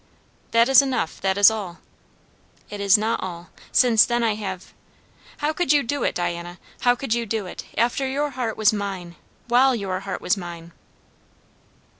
[0.49, 1.21] "That is enough.
[1.21, 1.77] That is all."
[2.71, 3.51] "It is not all.
[3.71, 4.73] Since then I have"
[5.37, 6.57] "How could you do it, Diana?
[6.79, 9.15] how could you do it, after your heart was mine?
[9.47, 10.71] while your heart was mine!"